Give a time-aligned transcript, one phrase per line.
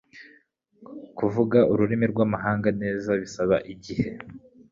[1.17, 4.09] Kuvuga ururimi rwamahanga neza bisaba igihe.